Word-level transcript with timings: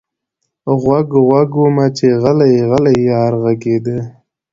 غوږ، 0.81 1.09
غوږ 1.27 1.49
ومه 1.61 1.85
چې 1.97 2.07
غلـــــــی، 2.21 2.55
غلـــی 2.69 2.97
یار 3.11 3.33
غږېده 3.43 3.97